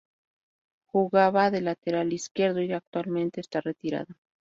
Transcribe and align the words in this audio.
Jugaba 0.87 1.51
de 1.51 1.61
lateral 1.61 2.11
izquierdo 2.11 2.63
y 2.63 2.73
actualmente 2.73 3.39
esta 3.39 3.61
retirado. 3.61 4.15